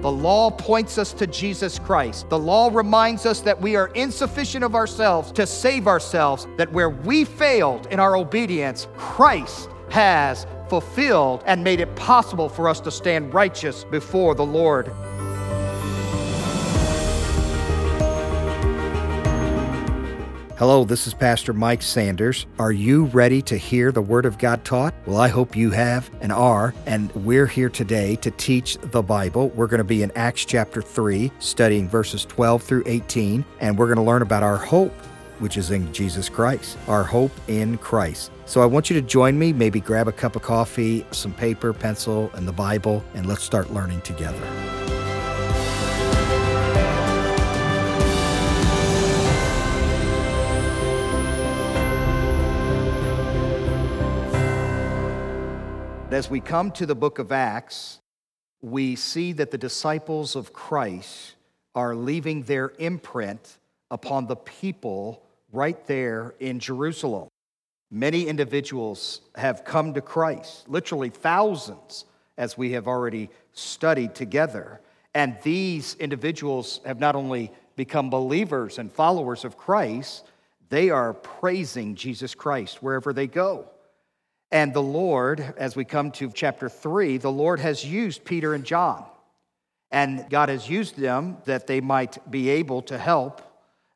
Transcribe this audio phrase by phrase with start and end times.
[0.00, 2.30] The law points us to Jesus Christ.
[2.30, 6.88] The law reminds us that we are insufficient of ourselves to save ourselves, that where
[6.88, 12.90] we failed in our obedience, Christ has fulfilled and made it possible for us to
[12.90, 14.90] stand righteous before the Lord.
[20.60, 22.44] Hello, this is Pastor Mike Sanders.
[22.58, 24.92] Are you ready to hear the Word of God taught?
[25.06, 26.74] Well, I hope you have and are.
[26.84, 29.48] And we're here today to teach the Bible.
[29.48, 33.86] We're going to be in Acts chapter 3, studying verses 12 through 18, and we're
[33.86, 34.92] going to learn about our hope,
[35.38, 38.30] which is in Jesus Christ, our hope in Christ.
[38.44, 41.72] So I want you to join me, maybe grab a cup of coffee, some paper,
[41.72, 45.09] pencil, and the Bible, and let's start learning together.
[56.10, 58.00] As we come to the book of Acts,
[58.60, 61.36] we see that the disciples of Christ
[61.76, 63.58] are leaving their imprint
[63.92, 65.22] upon the people
[65.52, 67.28] right there in Jerusalem.
[67.92, 74.80] Many individuals have come to Christ, literally thousands, as we have already studied together.
[75.14, 80.26] And these individuals have not only become believers and followers of Christ,
[80.70, 83.68] they are praising Jesus Christ wherever they go.
[84.52, 88.64] And the Lord, as we come to chapter 3, the Lord has used Peter and
[88.64, 89.04] John.
[89.92, 93.42] And God has used them that they might be able to help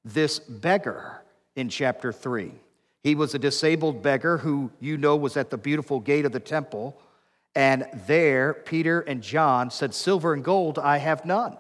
[0.05, 1.23] this beggar
[1.57, 2.53] in chapter 3.
[3.03, 6.41] He was a disabled beggar who you know was at the beautiful gate of the
[6.41, 7.01] temple.
[7.55, 11.57] And there, Peter and John said, Silver and gold I have none.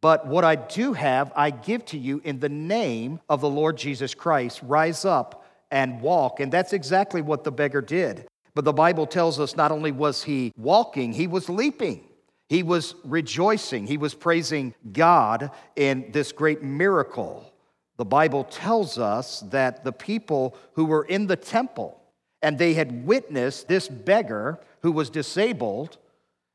[0.00, 3.76] But what I do have, I give to you in the name of the Lord
[3.76, 4.60] Jesus Christ.
[4.62, 5.39] Rise up
[5.70, 6.40] and walk.
[6.40, 8.26] And that's exactly what the beggar did.
[8.54, 12.04] But the Bible tells us not only was he walking, he was leaping.
[12.48, 13.86] He was rejoicing.
[13.86, 17.52] He was praising God in this great miracle.
[17.96, 22.00] The Bible tells us that the people who were in the temple
[22.42, 25.98] and they had witnessed this beggar who was disabled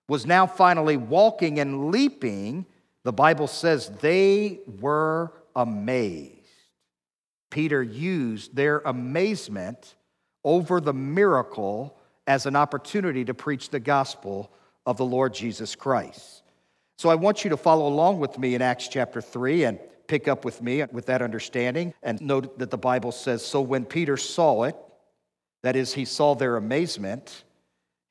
[0.09, 2.65] was now finally walking and leaping.
[3.03, 6.44] The Bible says they were amazed.
[7.49, 9.95] Peter used their amazement
[10.43, 11.97] over the miracle
[12.27, 14.51] as an opportunity to preach the gospel
[14.85, 16.43] of the Lord Jesus Christ.
[16.97, 20.27] So I want you to follow along with me in Acts chapter 3 and pick
[20.27, 24.17] up with me with that understanding and note that the Bible says so when Peter
[24.17, 24.75] saw it,
[25.63, 27.43] that is, he saw their amazement,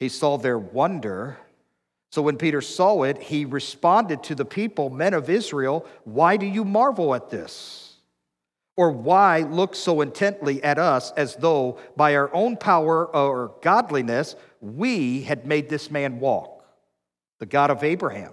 [0.01, 1.39] he saw their wonder.
[2.11, 6.47] So when Peter saw it, he responded to the people, Men of Israel, why do
[6.47, 7.94] you marvel at this?
[8.77, 14.35] Or why look so intently at us as though by our own power or godliness
[14.61, 16.65] we had made this man walk?
[17.39, 18.33] The God of Abraham,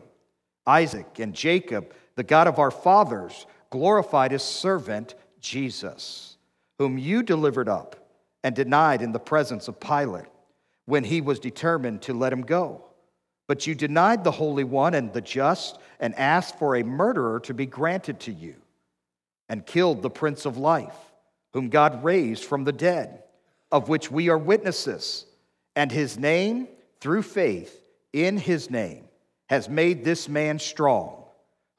[0.65, 6.37] Isaac, and Jacob, the God of our fathers, glorified his servant Jesus,
[6.79, 7.95] whom you delivered up
[8.43, 10.25] and denied in the presence of Pilate
[10.85, 12.83] when he was determined to let him go.
[13.47, 17.53] But you denied the Holy One and the just and asked for a murderer to
[17.53, 18.55] be granted to you
[19.51, 20.95] and killed the Prince of Life,
[21.51, 23.21] whom God raised from the dead,
[23.69, 25.25] of which we are witnesses.
[25.75, 26.69] And his name,
[27.01, 27.77] through faith
[28.13, 29.09] in his name,
[29.49, 31.25] has made this man strong,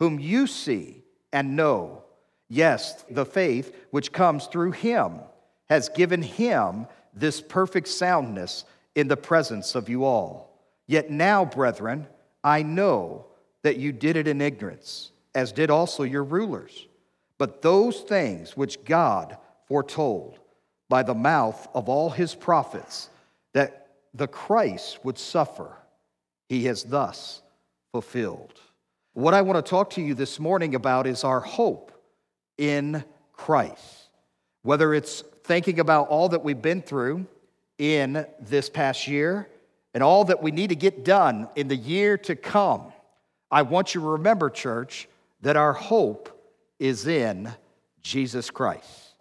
[0.01, 1.03] whom you see
[1.33, 2.05] and know.
[2.51, 5.21] Yes, the faith which comes through him
[5.71, 10.61] has given him this perfect soundness in the presence of you all.
[10.87, 12.07] Yet now, brethren,
[12.45, 13.29] I know
[13.63, 16.87] that you did it in ignorance, as did also your rulers.
[17.43, 19.37] But those things which God
[19.67, 20.39] foretold
[20.89, 23.11] by the mouth of all his prophets
[23.53, 25.77] that the Christ would suffer,
[26.49, 27.43] he has thus
[27.91, 28.61] fulfilled.
[29.15, 31.91] What I want to talk to you this morning about is our hope
[32.59, 33.03] in
[33.33, 34.09] Christ.
[34.63, 37.27] Whether it's thinking about all that we've been through
[37.77, 39.49] in this past year
[39.95, 42.93] and all that we need to get done in the year to come,
[43.51, 45.09] I want you to remember, church,
[45.41, 46.39] that our hope
[46.79, 47.53] is in
[48.03, 49.15] Jesus Christ.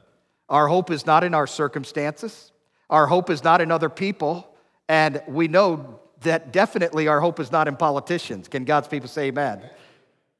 [0.49, 2.51] Our hope is not in our circumstances,
[2.89, 4.53] our hope is not in other people,
[4.89, 8.47] and we know that definitely our hope is not in politicians.
[8.47, 9.61] Can God's people say amen?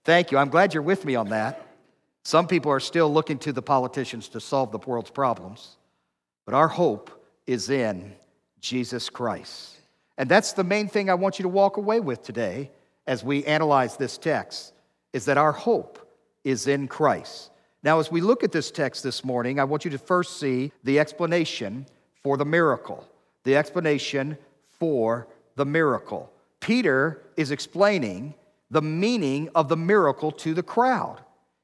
[0.04, 0.38] Thank you.
[0.38, 1.66] I'm glad you're with me on that.
[2.24, 5.78] Some people are still looking to the politicians to solve the world's problems,
[6.46, 7.10] but our hope
[7.48, 8.14] is in
[8.60, 9.78] Jesus Christ.
[10.18, 12.70] And that's the main thing I want you to walk away with today
[13.08, 14.74] as we analyze this text
[15.14, 16.01] is that our hope
[16.44, 17.52] is in Christ.
[17.84, 20.72] Now, as we look at this text this morning, I want you to first see
[20.84, 21.88] the explanation
[22.24, 23.08] for the miracle.
[23.44, 24.38] The explanation
[24.80, 26.32] for the miracle.
[26.60, 28.36] Peter is explaining
[28.70, 31.20] the meaning of the miracle to the crowd.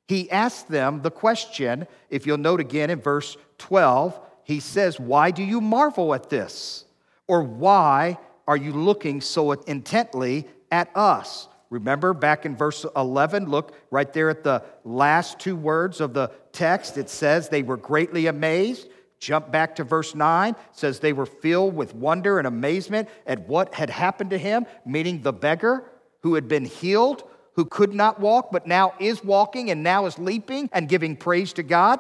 [0.08, 5.32] He asked them the question, if you'll note again in verse 12, he says, Why
[5.32, 6.86] do you marvel at this?
[7.28, 11.48] Or why are you looking so intently at us?
[11.70, 16.32] Remember back in verse 11, look right there at the last two words of the
[16.54, 16.98] text.
[16.98, 18.88] It says they were greatly amazed.
[19.20, 23.74] Jump back to verse 9, says they were filled with wonder and amazement at what
[23.74, 25.84] had happened to him, meaning the beggar
[26.22, 27.24] who had been healed,
[27.54, 31.52] who could not walk, but now is walking and now is leaping and giving praise
[31.54, 32.00] to God.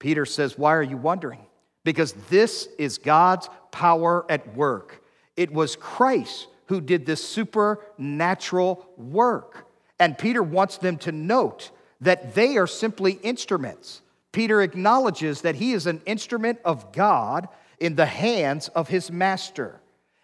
[0.00, 1.46] Peter says, Why are you wondering?
[1.84, 5.00] Because this is God's power at work.
[5.36, 9.66] It was Christ who did this supernatural work.
[10.00, 11.70] And Peter wants them to note
[12.00, 14.00] that they are simply instruments.
[14.32, 17.46] Peter acknowledges that he is an instrument of God
[17.78, 19.82] in the hands of his master.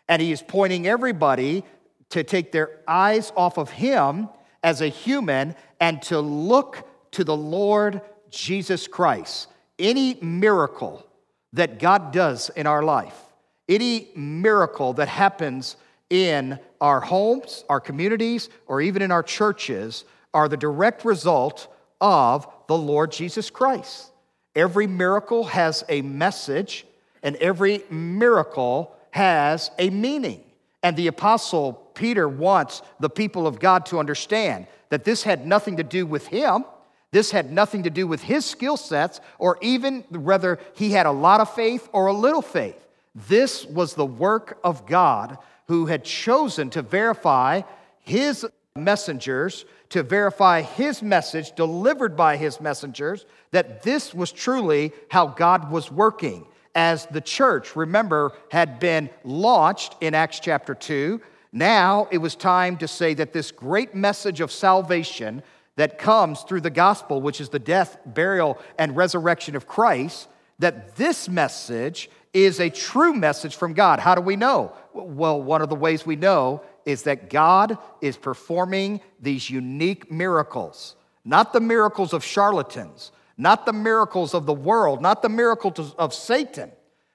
[0.08, 1.64] And he is pointing everybody
[2.08, 4.30] to take their eyes off of him
[4.62, 9.48] as a human and to look to the Lord Jesus Christ.
[9.78, 11.06] Any miracle
[11.52, 13.20] that God does in our life,
[13.68, 15.76] any miracle that happens
[16.10, 22.46] in our homes, our communities, or even in our churches are the direct result of
[22.68, 24.10] the Lord Jesus Christ.
[24.54, 26.86] Every miracle has a message,
[27.22, 30.42] and every miracle has a meaning.
[30.82, 35.76] And the apostle Peter wants the people of God to understand that this had nothing
[35.78, 36.64] to do with him.
[37.10, 41.10] This had nothing to do with his skill sets, or even whether he had a
[41.10, 42.86] lot of faith or a little faith.
[43.14, 47.62] This was the work of God who had chosen to verify
[48.00, 55.26] his messengers, to verify his message delivered by his messengers, that this was truly how
[55.26, 56.46] God was working.
[56.74, 61.20] As the church, remember, had been launched in Acts chapter 2,
[61.52, 65.42] now it was time to say that this great message of salvation
[65.76, 70.28] that comes through the gospel, which is the death, burial, and resurrection of Christ,
[70.58, 74.00] that this message is a true message from God.
[74.00, 74.72] How do we know?
[74.92, 80.96] Well, one of the ways we know is that God is performing these unique miracles,
[81.24, 86.12] not the miracles of charlatans, not the miracles of the world, not the miracles of
[86.12, 86.72] Satan,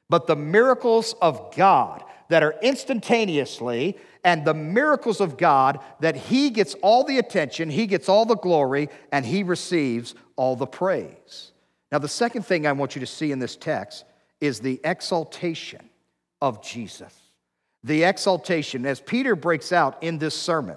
[0.09, 6.49] but the miracles of God that are instantaneously and the miracles of God that He
[6.49, 11.51] gets all the attention, He gets all the glory, and He receives all the praise.
[11.91, 14.05] Now, the second thing I want you to see in this text
[14.43, 15.89] is the exaltation
[16.41, 17.17] of Jesus.
[17.85, 20.75] The exaltation, as Peter breaks out in this sermon,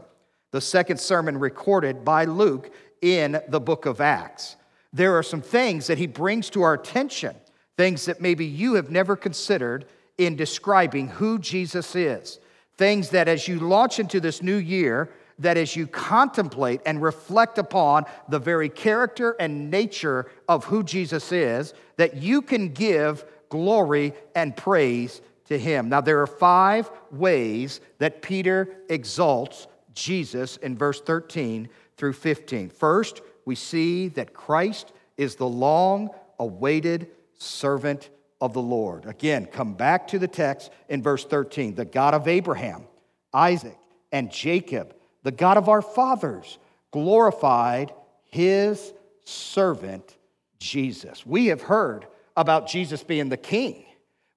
[0.52, 2.72] the second sermon recorded by Luke
[3.02, 4.54] in the book of Acts.
[4.92, 7.34] There are some things that he brings to our attention,
[7.76, 9.86] things that maybe you have never considered
[10.16, 12.38] in describing who Jesus is.
[12.76, 15.10] Things that as you launch into this new year,
[15.40, 21.32] that as you contemplate and reflect upon the very character and nature of who Jesus
[21.32, 25.88] is, that you can give glory and praise to him.
[25.88, 32.68] Now, there are five ways that Peter exalts Jesus in verse 13 through 15.
[32.70, 37.08] First, we see that Christ is the long awaited
[37.38, 38.10] servant
[38.40, 39.06] of the Lord.
[39.06, 41.74] Again, come back to the text in verse 13.
[41.74, 42.84] The God of Abraham,
[43.32, 43.78] Isaac,
[44.12, 46.58] and Jacob, the God of our fathers,
[46.90, 47.92] glorified
[48.24, 48.92] his
[49.24, 50.16] servant
[50.58, 51.24] Jesus.
[51.24, 53.86] We have heard about Jesus being the king.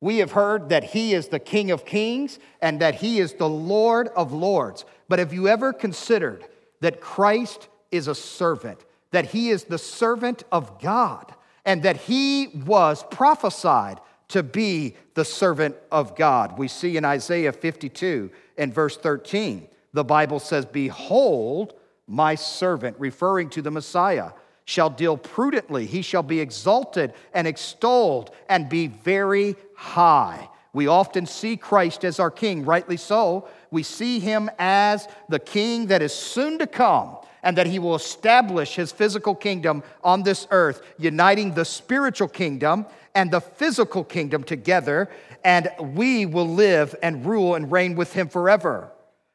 [0.01, 3.49] We have heard that he is the King of kings and that he is the
[3.49, 4.85] Lord of lords.
[5.09, 6.45] But have you ever considered
[6.79, 11.33] that Christ is a servant, that he is the servant of God,
[11.65, 16.57] and that he was prophesied to be the servant of God?
[16.57, 21.73] We see in Isaiah 52 and verse 13, the Bible says, Behold,
[22.07, 24.31] my servant, referring to the Messiah
[24.69, 25.87] shall deal prudently.
[25.87, 30.47] He shall be exalted and extolled and be very high.
[30.73, 33.47] We often see Christ as our king, rightly so.
[33.71, 37.95] We see him as the king that is soon to come and that he will
[37.95, 42.85] establish his physical kingdom on this earth, uniting the spiritual kingdom
[43.15, 45.09] and the physical kingdom together,
[45.43, 48.91] and we will live and rule and reign with him forever.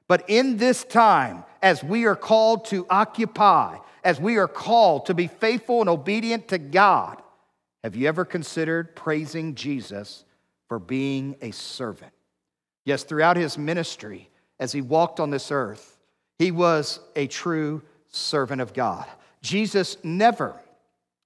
[0.06, 5.14] But in this time, as we are called to occupy, as we are called to
[5.14, 7.20] be faithful and obedient to God,
[7.82, 10.24] have you ever considered praising Jesus
[10.68, 12.12] for being a servant?
[12.84, 14.28] Yes, throughout his ministry,
[14.60, 15.98] as he walked on this earth,
[16.38, 19.06] he was a true servant of God.
[19.40, 20.60] Jesus never,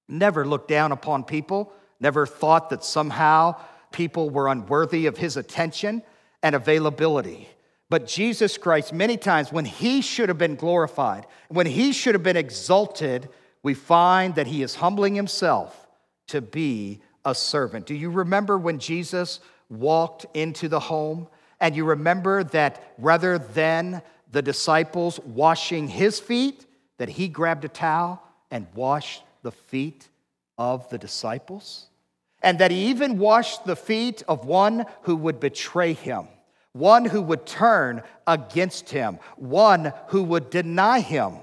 [0.07, 3.55] never looked down upon people, never thought that somehow
[3.91, 6.01] people were unworthy of his attention
[6.41, 7.49] and availability.
[7.89, 12.23] But Jesus Christ, many times when he should have been glorified, when he should have
[12.23, 13.29] been exalted,
[13.63, 15.87] we find that he is humbling himself
[16.27, 17.87] to be a servant.
[17.87, 21.27] Do you remember when Jesus walked into the home?
[21.59, 26.65] And you remember that rather than the disciples washing his feet,
[26.97, 30.07] that he grabbed a towel and washed the feet
[30.57, 31.87] of the disciples?
[32.41, 36.27] And that he even washed the feet of one who would betray him,
[36.79, 41.33] one who would turn against him, one who would deny him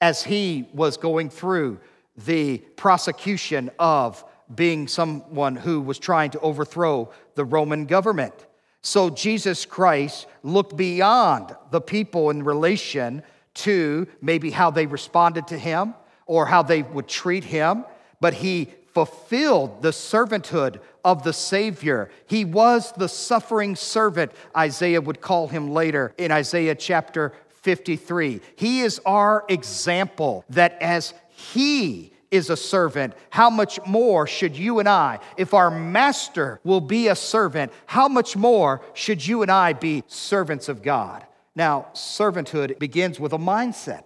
[0.00, 1.78] as he was going through
[2.16, 4.24] the prosecution of
[4.54, 8.34] being someone who was trying to overthrow the Roman government.
[8.80, 13.22] So Jesus Christ looked beyond the people in relation
[13.54, 15.94] to maybe how they responded to him
[16.26, 17.84] or how they would treat him,
[18.20, 22.08] but he fulfilled the servanthood of the Savior.
[22.26, 28.40] He was the suffering servant, Isaiah would call him later in Isaiah chapter 53.
[28.56, 34.78] He is our example that as he is a servant, how much more should you
[34.78, 39.50] and I, if our master will be a servant, how much more should you and
[39.50, 41.22] I be servants of God?
[41.54, 44.04] Now, servanthood begins with a mindset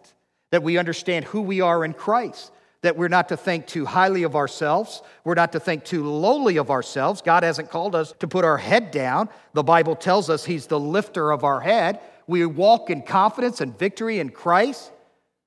[0.51, 2.51] that we understand who we are in Christ,
[2.83, 6.57] that we're not to think too highly of ourselves, we're not to think too lowly
[6.57, 7.21] of ourselves.
[7.21, 9.29] God hasn't called us to put our head down.
[9.53, 12.01] The Bible tells us He's the lifter of our head.
[12.27, 14.91] We walk in confidence and victory in Christ,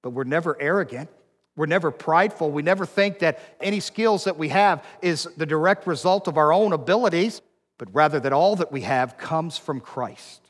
[0.01, 1.09] but we're never arrogant.
[1.55, 2.51] We're never prideful.
[2.51, 6.51] We never think that any skills that we have is the direct result of our
[6.51, 7.41] own abilities,
[7.77, 10.41] but rather that all that we have comes from Christ.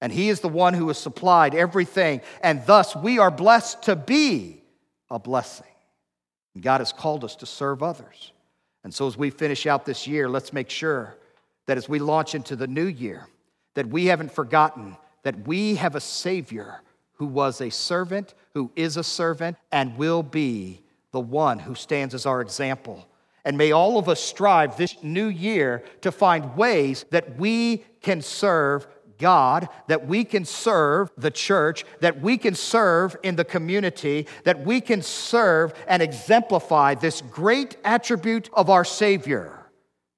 [0.00, 3.96] And He is the one who has supplied everything, and thus we are blessed to
[3.96, 4.62] be
[5.10, 5.66] a blessing.
[6.58, 8.32] God has called us to serve others.
[8.82, 11.16] And so as we finish out this year, let's make sure
[11.66, 13.26] that as we launch into the new year,
[13.74, 16.80] that we haven't forgotten that we have a Savior
[17.14, 20.80] who was a servant, who is a servant, and will be
[21.12, 23.06] the one who stands as our example.
[23.44, 28.22] And may all of us strive this new year to find ways that we can
[28.22, 28.86] serve
[29.20, 34.64] God, that we can serve the church, that we can serve in the community, that
[34.66, 39.56] we can serve and exemplify this great attribute of our Savior,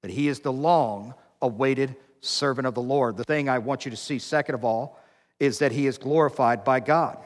[0.01, 3.17] that He is the long awaited servant of the Lord.
[3.17, 4.97] The thing I want you to see, second of all,
[5.39, 7.17] is that he is glorified by God.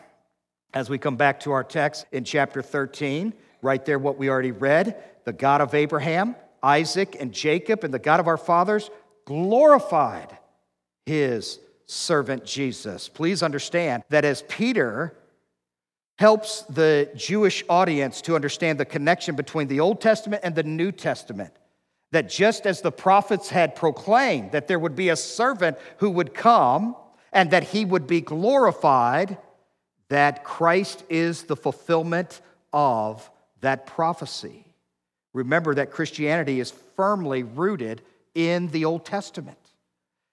[0.74, 4.52] As we come back to our text in chapter 13, right there, what we already
[4.52, 8.90] read the God of Abraham, Isaac, and Jacob, and the God of our fathers
[9.26, 10.38] glorified
[11.06, 13.10] his servant Jesus.
[13.10, 15.18] Please understand that as Peter
[16.18, 20.92] helps the Jewish audience to understand the connection between the Old Testament and the New
[20.92, 21.54] Testament,
[22.12, 26.34] that just as the prophets had proclaimed that there would be a servant who would
[26.34, 26.96] come,
[27.34, 29.38] and that he would be glorified,
[30.10, 32.42] that Christ is the fulfillment
[32.74, 33.30] of
[33.62, 34.66] that prophecy.
[35.34, 38.02] Remember that Christianity is firmly rooted
[38.34, 39.58] in the Old Testament.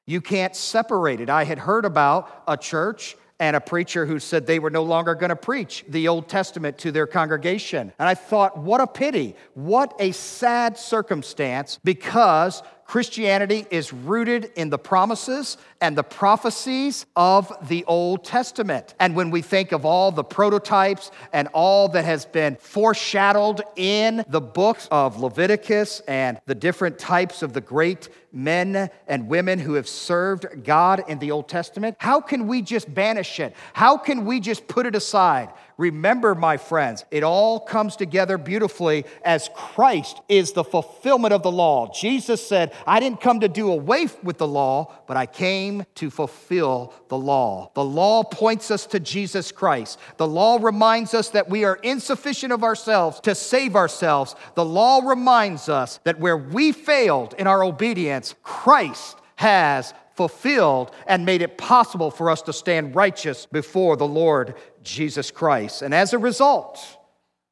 [0.07, 1.31] You can't separate it.
[1.31, 5.15] I had heard about a church and a preacher who said they were no longer
[5.15, 7.93] going to preach the Old Testament to their congregation.
[7.99, 9.35] And I thought, what a pity.
[9.55, 17.53] What a sad circumstance because Christianity is rooted in the promises and the prophecies of
[17.69, 18.95] the Old Testament.
[19.01, 24.25] And when we think of all the prototypes and all that has been foreshadowed in
[24.29, 29.75] the books of Leviticus and the different types of the great men and women who
[29.75, 33.55] have served God in the Old Testament, how can we just banish it?
[33.73, 35.51] How can we just put it aside?
[35.77, 41.51] Remember, my friends, it all comes together beautifully as Christ is the fulfillment of the
[41.51, 41.93] law.
[41.93, 46.11] Jesus said, I didn't come to do away with the law, but I came to
[46.11, 47.71] fulfill the law.
[47.75, 49.99] The law points us to Jesus Christ.
[50.17, 54.37] The law reminds us that we are insufficient of ourselves to save ourselves.
[54.55, 61.27] The law reminds us that where we failed in our obedience, Christ has fulfilled and
[61.27, 64.55] made it possible for us to stand righteous before the Lord
[64.85, 65.83] Jesus Christ.
[65.83, 66.79] And as a result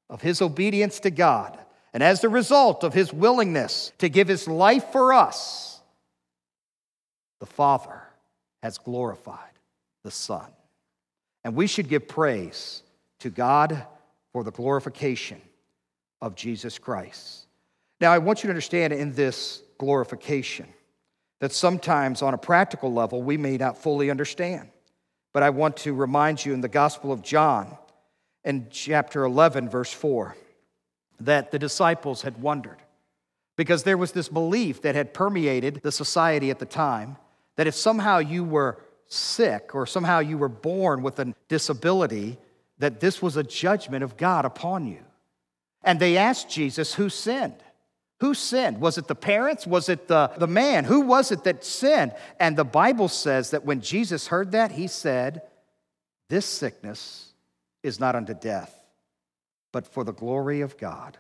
[0.09, 1.59] of his obedience to God,
[1.93, 5.81] and as a result of his willingness to give his life for us,
[7.41, 8.03] the Father
[8.63, 9.39] has glorified
[10.05, 10.47] the Son.
[11.45, 12.83] And we should give praise
[13.21, 13.85] to God
[14.33, 15.41] for the glorification
[16.21, 17.47] of Jesus Christ.
[18.01, 20.67] Now, I want you to understand in this glorification,
[21.41, 24.69] that sometimes on a practical level we may not fully understand.
[25.33, 27.77] But I want to remind you in the Gospel of John,
[28.45, 30.37] in chapter 11, verse 4,
[31.21, 32.79] that the disciples had wondered
[33.57, 37.17] because there was this belief that had permeated the society at the time
[37.57, 42.39] that if somehow you were sick or somehow you were born with a disability,
[42.79, 44.99] that this was a judgment of God upon you.
[45.85, 47.63] And they asked Jesus, Who sinned?
[48.23, 48.81] Who sinned?
[48.81, 49.67] Was it the parents?
[49.67, 50.85] Was it the, the man?
[50.85, 52.15] Who was it that sinned?
[52.39, 55.43] And the Bible says that when Jesus heard that, he said,
[56.29, 57.33] This sickness
[57.83, 58.73] is not unto death,
[59.73, 61.19] but for the glory of God,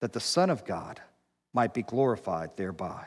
[0.00, 1.00] that the Son of God
[1.54, 3.06] might be glorified thereby.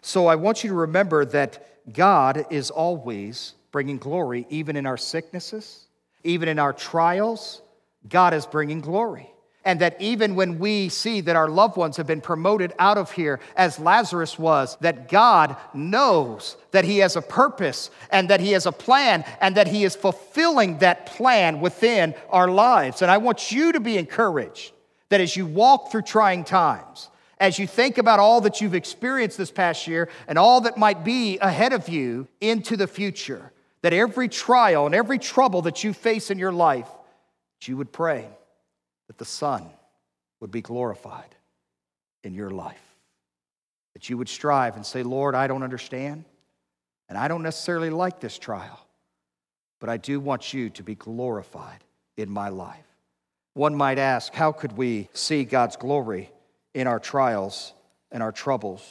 [0.00, 4.96] So I want you to remember that God is always bringing glory, even in our
[4.96, 5.86] sicknesses,
[6.24, 7.62] even in our trials.
[8.08, 9.31] God is bringing glory.
[9.64, 13.12] And that even when we see that our loved ones have been promoted out of
[13.12, 18.52] here, as Lazarus was, that God knows that He has a purpose and that He
[18.52, 23.02] has a plan and that He is fulfilling that plan within our lives.
[23.02, 24.72] And I want you to be encouraged
[25.10, 29.38] that as you walk through trying times, as you think about all that you've experienced
[29.38, 33.52] this past year and all that might be ahead of you into the future,
[33.82, 36.88] that every trial and every trouble that you face in your life,
[37.64, 38.28] you would pray
[39.12, 39.68] that the Son
[40.40, 41.34] would be glorified
[42.24, 42.80] in your life.
[43.92, 46.24] That you would strive and say, Lord, I don't understand,
[47.10, 48.80] and I don't necessarily like this trial,
[49.80, 51.84] but I do want you to be glorified
[52.16, 52.86] in my life.
[53.52, 56.30] One might ask, how could we see God's glory
[56.72, 57.74] in our trials
[58.10, 58.82] and our troubles,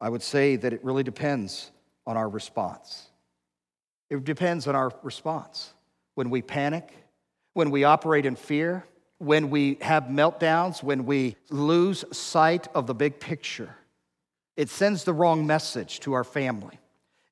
[0.00, 1.70] I would say that it really depends
[2.08, 3.06] on our response.
[4.10, 5.72] It depends on our response.
[6.16, 6.92] When we panic,
[7.52, 8.84] when we operate in fear,
[9.24, 13.76] when we have meltdowns, when we lose sight of the big picture,
[14.56, 16.78] it sends the wrong message to our family.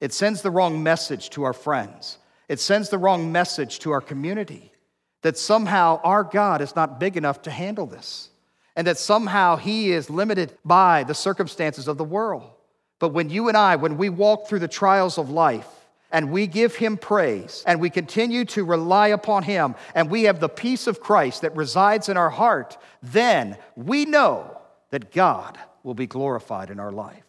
[0.00, 2.18] It sends the wrong message to our friends.
[2.48, 4.72] It sends the wrong message to our community
[5.22, 8.30] that somehow our God is not big enough to handle this
[8.74, 12.50] and that somehow he is limited by the circumstances of the world.
[12.98, 15.68] But when you and I, when we walk through the trials of life,
[16.12, 20.38] and we give him praise and we continue to rely upon him and we have
[20.38, 24.58] the peace of Christ that resides in our heart, then we know
[24.90, 27.24] that God will be glorified in our life.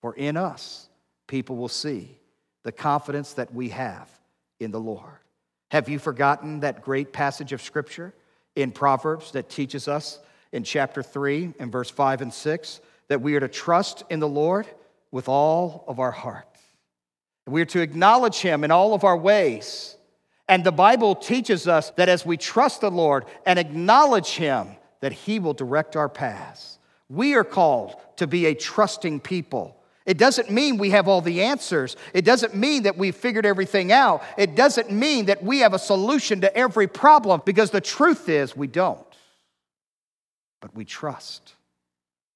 [0.00, 0.88] For in us,
[1.26, 2.16] people will see
[2.62, 4.10] the confidence that we have
[4.58, 5.18] in the Lord.
[5.70, 8.14] Have you forgotten that great passage of Scripture
[8.56, 10.18] in Proverbs that teaches us
[10.52, 14.28] in chapter 3 and verse 5 and 6 that we are to trust in the
[14.28, 14.66] Lord
[15.10, 16.53] with all of our heart.
[17.46, 19.96] We are to acknowledge Him in all of our ways.
[20.48, 24.68] And the Bible teaches us that as we trust the Lord and acknowledge Him,
[25.00, 26.78] that He will direct our paths.
[27.08, 29.76] We are called to be a trusting people.
[30.06, 31.96] It doesn't mean we have all the answers.
[32.12, 34.22] It doesn't mean that we've figured everything out.
[34.36, 38.54] It doesn't mean that we have a solution to every problem because the truth is
[38.54, 39.06] we don't
[40.64, 41.56] but we trust.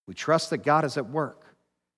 [0.07, 1.47] We trust that God is at work,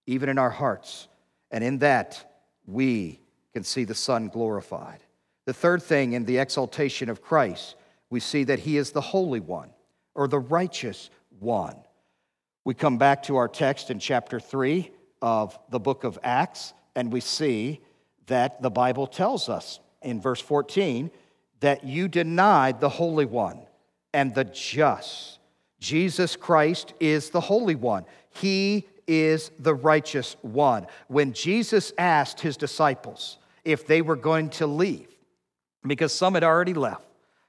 [0.07, 1.09] even in our hearts,
[1.51, 2.30] and in that
[2.73, 3.21] we
[3.53, 5.01] can see the Son glorified.
[5.47, 7.77] The third thing in the exaltation of Christ,
[8.11, 9.71] we see that He is the Holy One
[10.15, 11.77] or the righteous one.
[12.65, 14.91] We come back to our text in chapter 3
[15.23, 17.81] of the book of Acts, and we see
[18.27, 21.11] that the Bible tells us in verse 14
[21.61, 23.61] that you denied the Holy One
[24.13, 25.41] and the just
[25.81, 28.05] Jesus Christ is the Holy One.
[28.35, 30.87] He is the righteous one.
[31.09, 35.09] When Jesus asked his disciples if they were going to leave,
[35.85, 37.05] because some had already left,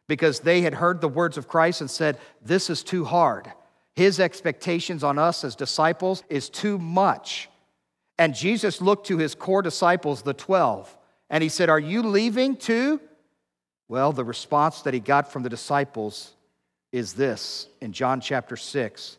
[0.07, 3.51] because they had heard the words of Christ and said, This is too hard.
[3.95, 7.47] His expectations on us as disciples is too much.
[8.17, 10.97] And Jesus looked to his core disciples, the 12,
[11.29, 12.99] and he said, Are you leaving too?
[13.87, 16.33] Well, the response that he got from the disciples
[16.91, 19.17] is this in John chapter 6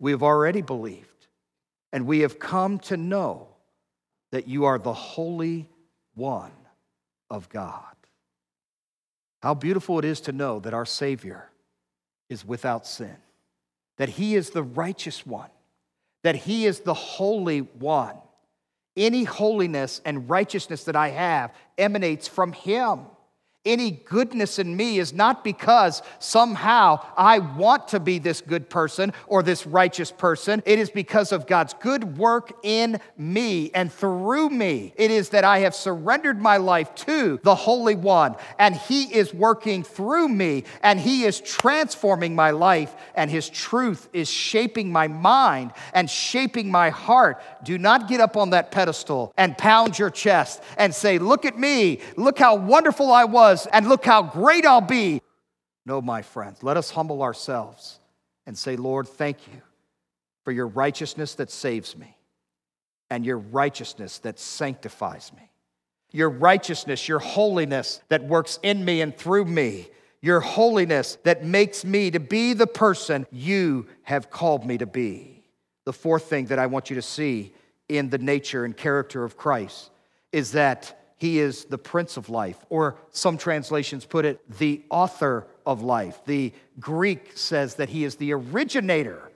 [0.00, 1.09] we have already believed,
[1.92, 3.48] and we have come to know
[4.30, 5.68] that you are the Holy
[6.14, 6.52] One
[7.30, 7.84] of God.
[9.42, 11.50] How beautiful it is to know that our Savior
[12.28, 13.16] is without sin,
[13.96, 15.50] that He is the righteous one,
[16.22, 18.16] that He is the Holy One.
[18.96, 23.00] Any holiness and righteousness that I have emanates from Him.
[23.66, 29.12] Any goodness in me is not because somehow I want to be this good person
[29.26, 30.62] or this righteous person.
[30.64, 34.94] It is because of God's good work in me and through me.
[34.96, 39.34] It is that I have surrendered my life to the Holy One, and He is
[39.34, 45.06] working through me, and He is transforming my life, and His truth is shaping my
[45.06, 47.42] mind and shaping my heart.
[47.62, 51.58] Do not get up on that pedestal and pound your chest and say, Look at
[51.58, 55.22] me, look how wonderful I was was, and look how great I'll be.
[55.84, 57.98] No, my friends, let us humble ourselves
[58.46, 59.60] and say, Lord, thank you
[60.44, 62.16] for your righteousness that saves me
[63.10, 65.50] and your righteousness that sanctifies me.
[66.12, 69.88] your righteousness, your holiness that works in me and through me,
[70.20, 75.42] your holiness that makes me to be the person you have called me to be.
[75.84, 77.54] The fourth thing that I want you to see
[77.88, 79.90] in the nature and character of Christ
[80.32, 85.46] is that he is the Prince of Life, or some translations put it, the author
[85.66, 86.18] of life.
[86.24, 89.30] The Greek says that he is the originator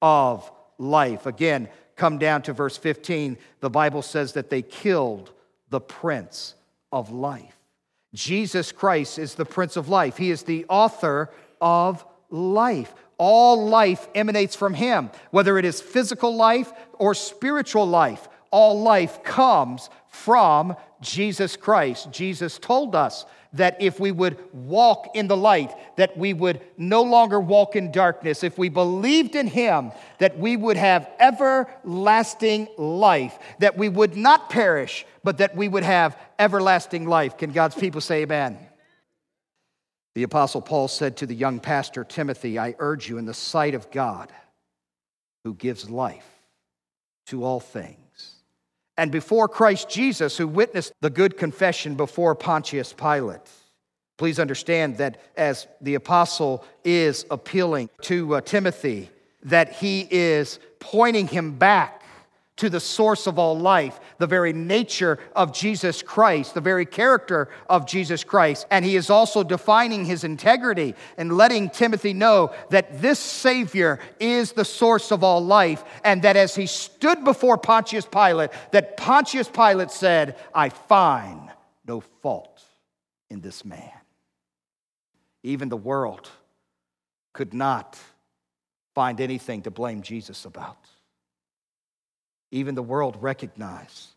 [0.00, 1.26] of life.
[1.26, 3.36] Again, come down to verse 15.
[3.60, 5.30] The Bible says that they killed
[5.68, 6.54] the Prince
[6.90, 7.58] of Life.
[8.14, 12.94] Jesus Christ is the Prince of Life, He is the author of life.
[13.18, 18.26] All life emanates from Him, whether it is physical life or spiritual life.
[18.50, 19.90] All life comes
[20.22, 22.10] from Jesus Christ.
[22.10, 27.02] Jesus told us that if we would walk in the light, that we would no
[27.02, 33.38] longer walk in darkness, if we believed in Him, that we would have everlasting life,
[33.60, 37.38] that we would not perish, but that we would have everlasting life.
[37.38, 38.58] Can God's people say amen?
[40.14, 43.74] The Apostle Paul said to the young pastor Timothy, I urge you in the sight
[43.74, 44.32] of God
[45.44, 46.26] who gives life
[47.26, 48.05] to all things
[48.96, 53.40] and before Christ Jesus, who witnessed the good confession before Pontius Pilate.
[54.16, 59.10] Please understand that as the apostle is appealing to uh, Timothy,
[59.42, 62.02] that he is pointing him back
[62.56, 67.48] to the source of all life, the very nature of Jesus Christ, the very character
[67.68, 68.66] of Jesus Christ.
[68.70, 74.52] And he is also defining his integrity and letting Timothy know that this Savior is
[74.52, 79.48] the source of all life, and that as he stood before Pontius Pilate, that Pontius
[79.48, 81.50] Pilate said, I find
[81.86, 82.62] no fault
[83.28, 83.90] in this man.
[85.42, 86.28] Even the world
[87.34, 87.98] could not
[88.94, 90.85] find anything to blame Jesus about.
[92.50, 94.08] Even the world recognized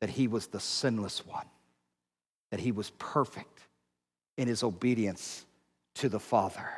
[0.00, 1.46] that he was the sinless one,
[2.50, 3.60] that he was perfect
[4.36, 5.44] in his obedience
[5.96, 6.68] to the Father.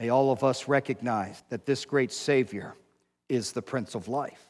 [0.00, 2.74] May all of us recognize that this great Savior
[3.28, 4.48] is the Prince of Life.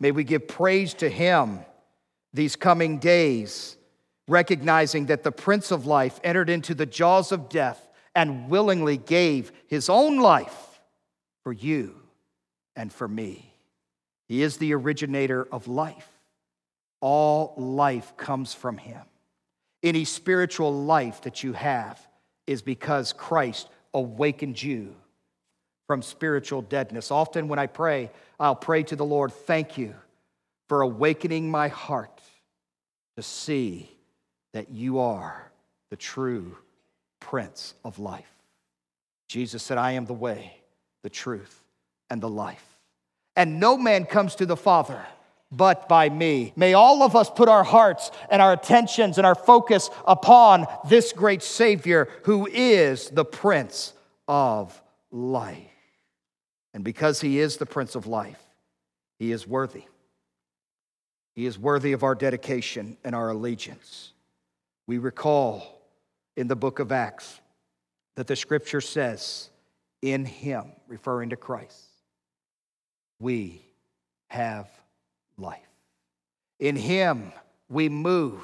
[0.00, 1.60] May we give praise to him
[2.32, 3.76] these coming days,
[4.26, 9.52] recognizing that the Prince of Life entered into the jaws of death and willingly gave
[9.66, 10.80] his own life
[11.42, 11.94] for you
[12.74, 13.54] and for me.
[14.28, 16.08] He is the originator of life.
[17.00, 19.02] All life comes from Him.
[19.82, 22.00] Any spiritual life that you have
[22.46, 24.94] is because Christ awakened you
[25.86, 27.10] from spiritual deadness.
[27.10, 29.94] Often when I pray, I'll pray to the Lord, Thank you
[30.68, 32.20] for awakening my heart
[33.16, 33.90] to see
[34.52, 35.50] that you are
[35.90, 36.58] the true
[37.20, 38.30] Prince of life.
[39.28, 40.60] Jesus said, I am the way,
[41.02, 41.62] the truth,
[42.10, 42.77] and the life
[43.38, 45.00] and no man comes to the Father
[45.50, 46.52] but by me.
[46.56, 51.12] May all of us put our hearts and our attentions and our focus upon this
[51.12, 53.94] great Savior who is the Prince
[54.26, 55.64] of life.
[56.74, 58.42] And because he is the Prince of life,
[59.18, 59.84] he is worthy.
[61.34, 64.12] He is worthy of our dedication and our allegiance.
[64.86, 65.80] We recall
[66.36, 67.40] in the book of Acts
[68.16, 69.48] that the scripture says,
[70.02, 71.87] in him, referring to Christ
[73.18, 73.62] we
[74.28, 74.68] have
[75.36, 75.58] life.
[76.58, 77.32] In Him
[77.68, 78.40] we move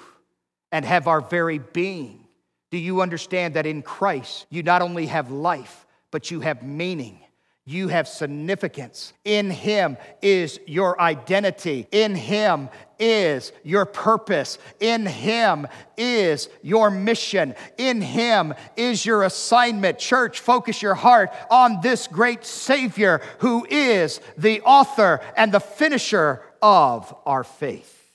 [0.73, 2.27] and have our very being.
[2.71, 7.21] Do you understand that in Christ you not only have life, but you have meaning?
[7.67, 9.13] You have significance.
[9.25, 11.87] In Him is your identity.
[11.91, 14.59] In Him is your purpose.
[14.81, 17.55] In Him is your mission.
[17.79, 19.99] In Him is your assignment.
[19.99, 26.43] Church, focus your heart on this great Savior who is the author and the finisher
[26.63, 28.13] of our faith,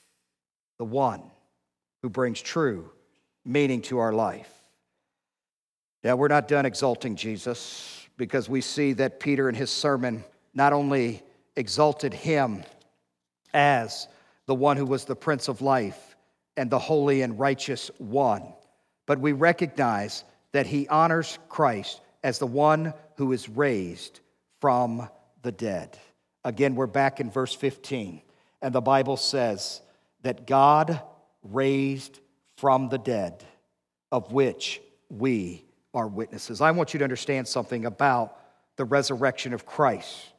[0.78, 1.22] the one
[2.02, 2.90] who brings true
[3.44, 4.52] meaning to our life.
[6.02, 10.72] Now, we're not done exalting Jesus because we see that Peter in his sermon not
[10.72, 11.22] only
[11.56, 12.64] exalted him
[13.52, 14.08] as
[14.50, 16.16] the one who was the Prince of Life
[16.56, 18.42] and the holy and righteous one,
[19.06, 24.18] but we recognize that he honors Christ as the one who is raised
[24.60, 25.08] from
[25.42, 25.96] the dead.
[26.44, 28.22] Again, we're back in verse 15,
[28.60, 29.82] and the Bible says
[30.22, 31.00] that God
[31.44, 32.18] raised
[32.56, 33.44] from the dead,
[34.10, 36.60] of which we are witnesses.
[36.60, 38.36] I want you to understand something about
[38.74, 40.32] the resurrection of Christ.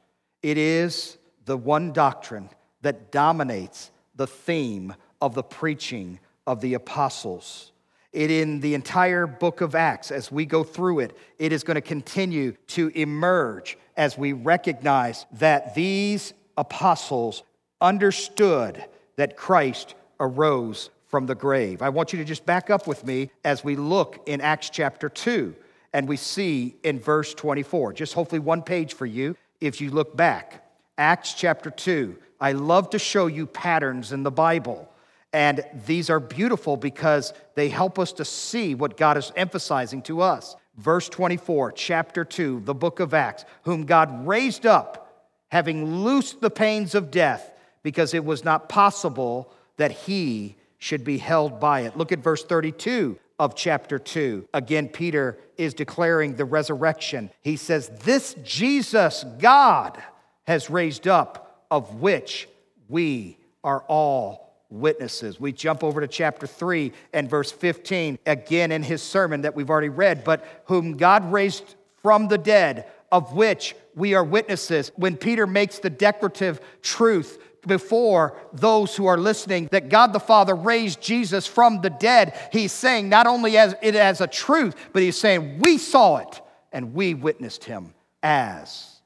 [0.43, 2.49] It is the one doctrine
[2.81, 3.89] that dominates
[4.21, 7.71] the theme of the preaching of the apostles.
[8.13, 11.73] It in the entire book of Acts, as we go through it, it is going
[11.73, 17.41] to continue to emerge as we recognize that these apostles
[17.81, 21.81] understood that Christ arose from the grave.
[21.81, 25.09] I want you to just back up with me as we look in Acts chapter
[25.09, 25.55] 2
[25.93, 27.93] and we see in verse 24.
[27.93, 30.63] Just hopefully one page for you if you look back.
[30.99, 32.15] Acts chapter 2.
[32.41, 34.89] I love to show you patterns in the Bible.
[35.31, 40.21] And these are beautiful because they help us to see what God is emphasizing to
[40.21, 40.55] us.
[40.77, 46.49] Verse 24, chapter 2, the book of Acts, whom God raised up, having loosed the
[46.49, 47.51] pains of death,
[47.83, 51.95] because it was not possible that he should be held by it.
[51.95, 54.47] Look at verse 32 of chapter 2.
[54.53, 57.29] Again, Peter is declaring the resurrection.
[57.41, 60.01] He says, This Jesus God
[60.45, 62.47] has raised up, of which
[62.89, 65.39] we are all witnesses.
[65.39, 69.69] We jump over to chapter 3 and verse 15, again in his sermon that we've
[69.69, 74.91] already read, but whom God raised from the dead, of which we are witnesses.
[74.95, 80.55] When Peter makes the declarative truth before those who are listening that God the Father
[80.55, 85.01] raised Jesus from the dead, he's saying not only as it as a truth, but
[85.01, 89.01] he's saying we saw it and we witnessed him as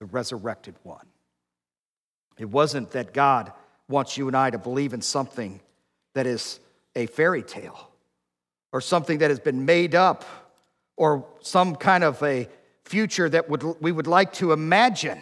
[0.00, 1.07] the resurrected one.
[2.38, 3.52] It wasn't that God
[3.88, 5.60] wants you and I to believe in something
[6.14, 6.60] that is
[6.94, 7.90] a fairy tale
[8.72, 10.24] or something that has been made up
[10.96, 12.48] or some kind of a
[12.84, 15.20] future that would, we would like to imagine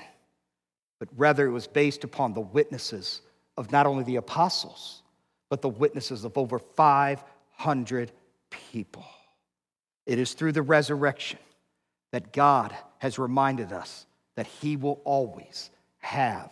[0.99, 3.23] but rather it was based upon the witnesses
[3.57, 5.03] of not only the apostles,
[5.49, 8.13] but the witnesses of over 500
[8.51, 9.07] people.
[10.07, 11.39] It is through the resurrection
[12.13, 16.51] that God has reminded us that He will always have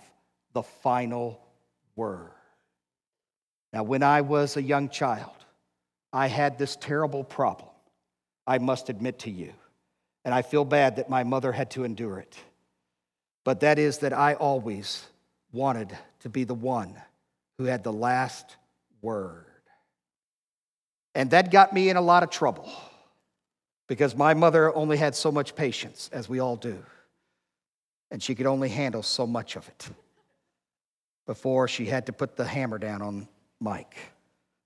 [0.54, 1.40] the final
[1.94, 2.30] word.
[3.72, 5.30] Now, when I was a young child,
[6.12, 7.70] I had this terrible problem,
[8.46, 9.52] I must admit to you.
[10.24, 12.34] And I feel bad that my mother had to endure it
[13.44, 15.04] but that is that I always
[15.52, 16.94] wanted to be the one
[17.58, 18.56] who had the last
[19.02, 19.44] word.
[21.14, 22.68] And that got me in a lot of trouble
[23.86, 26.82] because my mother only had so much patience, as we all do,
[28.10, 29.88] and she could only handle so much of it
[31.26, 33.28] before she had to put the hammer down on
[33.60, 33.96] Mike.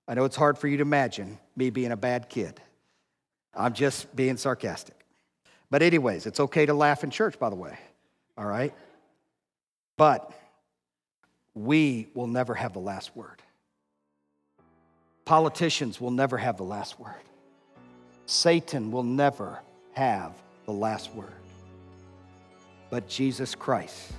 [0.07, 2.59] I know it's hard for you to imagine me being a bad kid.
[3.53, 4.95] I'm just being sarcastic.
[5.71, 7.77] But, anyways, it's okay to laugh in church, by the way
[8.39, 8.73] all right?
[9.97, 10.31] But
[11.53, 13.41] we will never have the last word.
[15.25, 17.21] Politicians will never have the last word.
[18.25, 19.59] Satan will never
[19.91, 20.31] have
[20.65, 21.33] the last word.
[22.89, 24.13] But Jesus Christ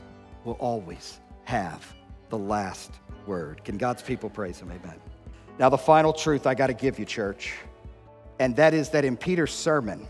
[0.45, 1.93] will always have
[2.31, 2.93] the last
[3.27, 3.63] word.
[3.65, 4.71] Can God's people praise him?
[4.71, 4.99] Amen.
[5.59, 7.53] Now, the final truth I got to give you, church,
[8.39, 10.07] and that is that in Peter's sermon,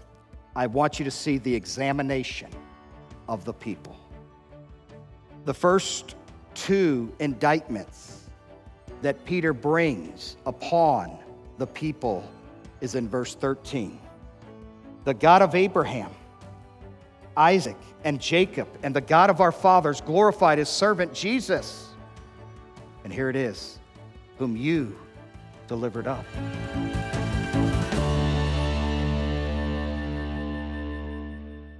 [0.55, 2.51] I want you to see the examination
[3.29, 3.97] of the people.
[5.45, 6.15] The first
[6.55, 8.29] two indictments
[9.03, 11.19] that Peter brings upon
[11.59, 12.29] the people
[12.81, 13.99] is in verse 13.
[15.05, 16.11] The God of Abraham,
[17.37, 21.90] Isaac, and Jacob, and the God of our fathers glorified his servant Jesus.
[23.05, 23.79] And here it is,
[24.39, 24.99] whom you
[25.67, 26.25] delivered up.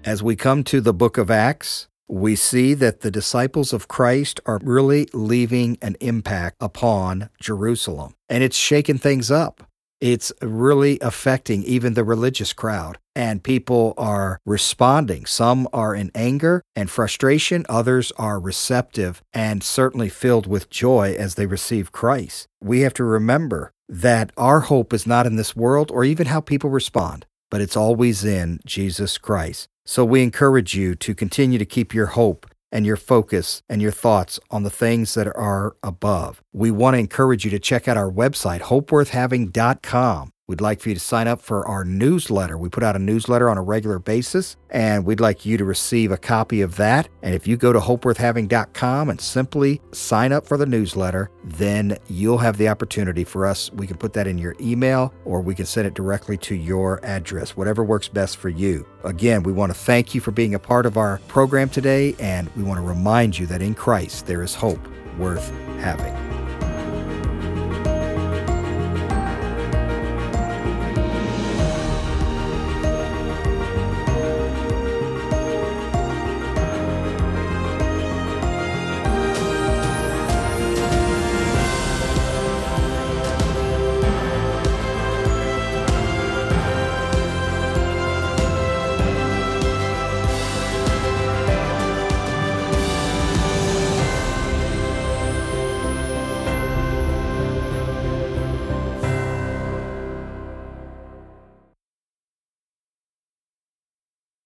[0.05, 4.41] As we come to the book of Acts, we see that the disciples of Christ
[4.47, 8.15] are really leaving an impact upon Jerusalem.
[8.29, 9.70] And it's shaking things up.
[10.01, 12.99] It's really affecting even the religious crowd.
[13.15, 15.27] And people are responding.
[15.27, 21.35] Some are in anger and frustration, others are receptive and certainly filled with joy as
[21.35, 22.47] they receive Christ.
[22.63, 26.41] We have to remember that our hope is not in this world or even how
[26.41, 29.69] people respond, but it's always in Jesus Christ.
[29.85, 33.93] So we encourage you to continue to keep your hope and your focus and your
[33.93, 36.43] thoughts on the things that are above.
[36.53, 40.33] We want to encourage you to check out our website, hopeworthhaving.com.
[40.51, 42.59] We'd like for you to sign up for our newsletter.
[42.59, 46.11] We put out a newsletter on a regular basis, and we'd like you to receive
[46.11, 47.09] a copy of that.
[47.23, 52.39] And if you go to hopeworthhaving.com and simply sign up for the newsletter, then you'll
[52.39, 53.71] have the opportunity for us.
[53.75, 56.99] We can put that in your email or we can send it directly to your
[57.05, 58.85] address, whatever works best for you.
[59.05, 62.49] Again, we want to thank you for being a part of our program today, and
[62.57, 64.85] we want to remind you that in Christ there is hope
[65.17, 66.40] worth having.